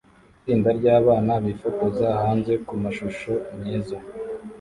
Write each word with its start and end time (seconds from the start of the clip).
Itsinda 0.37 0.69
ryabana 0.79 1.33
bifotoza 1.45 2.07
hanze 2.21 2.51
kumashusho 2.67 3.31
meza 3.61 3.97